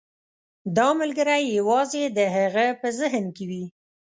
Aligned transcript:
دا 0.77 0.87
ملګری 0.99 1.41
یوازې 1.57 2.03
د 2.17 2.19
هغه 2.35 2.65
په 2.81 2.87
ذهن 2.99 3.25
کې 3.35 3.45
وي. 3.49 3.65